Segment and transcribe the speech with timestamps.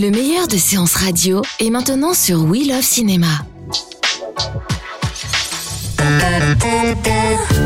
[0.00, 3.26] Le meilleur de séances radio est maintenant sur We Love Cinéma.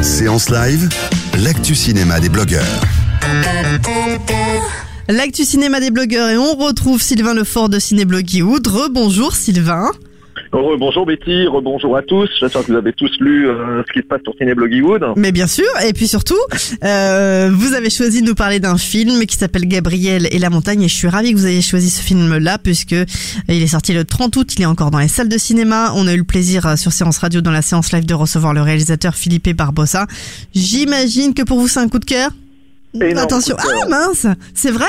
[0.02, 0.88] Séance live,
[1.38, 2.80] l'actu cinéma des blogueurs.
[5.08, 8.66] L'actu cinéma des blogueurs et on retrouve Sylvain Lefort de Cinébloguioud.
[8.66, 9.92] Rebonjour Sylvain.
[10.54, 12.30] Bonjour Betty, rebonjour à tous.
[12.38, 15.04] J'espère que vous avez tous lu euh, ce qui se passe sur Cinébloggywood.
[15.16, 16.38] Mais bien sûr, et puis surtout,
[16.84, 20.82] euh, vous avez choisi de nous parler d'un film qui s'appelle Gabriel et la montagne
[20.82, 22.94] et je suis ravie que vous ayez choisi ce film-là puisque
[23.48, 25.92] il est sorti le 30 août, il est encore dans les salles de cinéma.
[25.96, 28.54] On a eu le plaisir euh, sur Séance Radio dans la séance live de recevoir
[28.54, 30.06] le réalisateur Philippe Barbossa.
[30.54, 32.30] J'imagine que pour vous c'est un coup de cœur
[33.16, 33.80] Attention, coup de cœur.
[33.86, 34.86] ah mince, c'est vrai?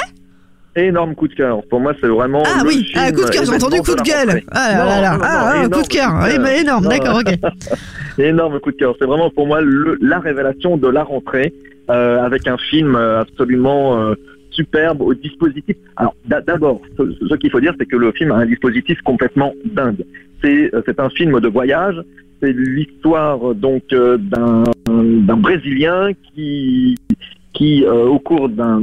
[0.75, 1.61] Énorme coup de cœur.
[1.69, 2.43] Pour moi, c'est vraiment.
[2.45, 4.41] Ah le oui, ah, coup de cœur, j'ai entendu coup de gueule.
[4.51, 7.19] Ah là Non, là là, non, non, ah, coup de cœur, oui, bah, énorme, d'accord,
[7.19, 7.33] ok.
[8.17, 8.95] Énorme coup de cœur.
[8.99, 11.53] C'est vraiment pour moi le- la révélation de la rentrée
[11.89, 14.15] euh, avec un film absolument euh,
[14.51, 15.75] superbe au dispositif.
[15.97, 19.01] Alors d'a- d'abord, ce, ce qu'il faut dire, c'est que le film a un dispositif
[19.01, 20.03] complètement dingue.
[20.43, 21.95] C'est euh, c'est un film de voyage.
[22.41, 26.97] C'est l'histoire donc euh, d'un d'un Brésilien qui
[27.53, 28.81] qui euh, au cours d'un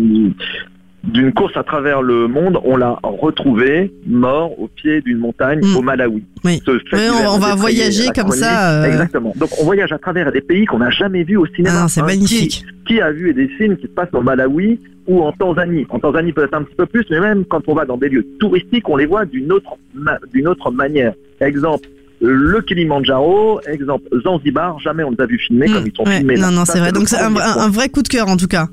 [1.05, 5.77] d'une course à travers le monde, on l'a retrouvé mort au pied d'une montagne Mm.
[5.77, 6.23] au Malawi.
[6.45, 6.61] Oui.
[6.65, 8.45] Ce fait Oui, on- va voyager comme chronique.
[8.45, 8.85] ça, euh.
[8.87, 9.33] Exactement.
[9.37, 11.83] Donc on voyage à travers des pays qu'on n'a jamais vus au cinéma.
[11.85, 12.65] Ah, c'est Hein, magnifique.
[12.87, 15.99] Qui, qui a vu des films qui se passent au Malawi ou en Tanzanie En
[15.99, 18.89] Tanzanie peut-être un petit peu plus, mais même quand on va dans des lieux touristiques,
[18.89, 21.15] on les voit d'une autre, ma- d'une autre manière.
[21.41, 21.89] Exemple,
[22.21, 26.19] le Kilimandjaro, exemple Zanzibar, jamais on les a vus filmer Mm, comme ils sont ouais,
[26.19, 26.37] filmés.
[26.37, 26.93] non, non, c'est vrai.
[26.93, 28.69] Donc c'est un, un vrai coup de cœur en tout cas.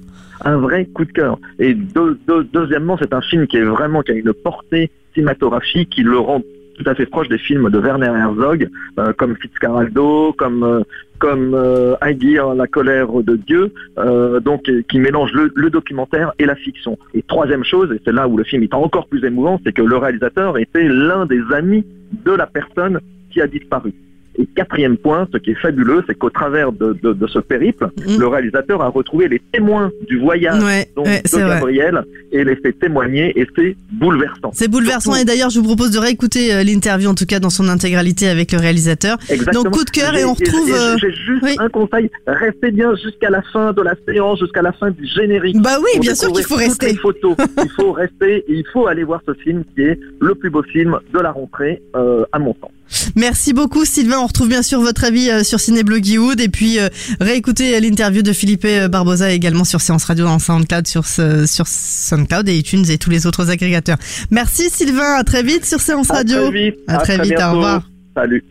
[0.45, 1.37] Un vrai coup de cœur.
[1.59, 6.41] Et deux- deux- deuxièmement, c'est un film qui a une portée cinématographique qui le rend
[6.77, 8.69] tout à fait proche des films de Werner Herzog,
[8.99, 10.81] euh, comme Fitzcarraldo, comme euh,
[11.17, 13.73] comme euh, Aguirre, La colère de Dieu,
[14.41, 16.97] donc qui mélange le, le documentaire et la fiction.
[17.13, 19.81] Et troisième chose, et c'est là où le film est encore plus émouvant, c'est que
[19.81, 21.85] le réalisateur était l'un des amis
[22.23, 23.01] de la personne
[23.31, 23.93] qui a disparu.
[24.39, 27.89] Et quatrième point, ce qui est fabuleux, c'est qu'au travers de, de- de ce périple,
[28.07, 28.17] Mm.
[28.19, 31.49] le réalisateur a retrouvé les témoins du voyage Ouais, donc, ouais, de vrai.
[31.55, 34.51] Gabriel et les fait témoigner et c'est bouleversant.
[34.53, 37.39] C'est bouleversant Surtout- et d'ailleurs je vous propose de réécouter euh, l'interview en tout cas
[37.39, 39.17] dans son intégralité avec le réalisateur.
[39.29, 39.63] Exactement.
[39.63, 40.67] Donc coup de cœur et J'ai- on retrouve.
[40.67, 41.55] j'ai- euh, juste oui.
[41.59, 45.59] un conseil, restez bien jusqu'à la fin de la séance, jusqu'à la fin du générique.
[45.61, 46.95] Bah oui, bien sûr qu'il faut rester.
[46.95, 47.35] photos.
[47.63, 50.63] il faut rester et il faut aller voir ce film qui est le plus beau
[50.63, 52.71] film de la rentrée euh, à mon sens.
[53.15, 54.17] Merci beaucoup Sylvain.
[54.19, 56.87] On retrouve bien sûr votre avis euh, sur Cinébloggywood et puis euh,
[57.19, 61.67] réécouter euh, l'interview de Philippe Barbosa également sur Séance Radio en SoundCloud, sur, ce- sur
[61.67, 63.97] SoundCloud et iTunes et tous les autres agrégateurs.
[64.31, 65.15] Merci Sylvain.
[65.17, 66.49] À très vite sur Séance À Radio.
[66.49, 66.75] très vite.
[66.87, 67.55] À très vite, au bientôt.
[67.57, 67.81] revoir.
[68.15, 68.43] Salut.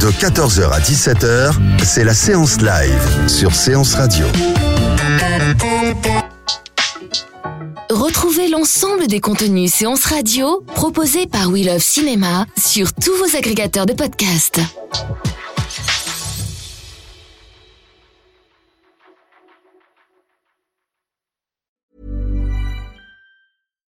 [0.00, 4.24] De 14h à 17h, c'est la séance live sur Séance Radio.
[7.94, 13.86] Retrouvez l'ensemble des contenus séances radio proposés par We Love Cinéma sur tous vos agrégateurs
[13.86, 14.60] de podcasts.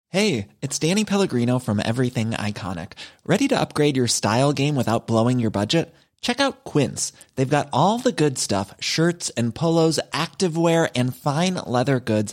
[0.08, 2.94] Hey, it's Danny Pellegrino from Everything Iconic.
[3.24, 5.94] Ready to upgrade your style game without blowing your budget?
[6.24, 7.12] Check out Quince.
[7.36, 12.32] They've got all the good stuff shirts and polos, activewear, and fine leather goods,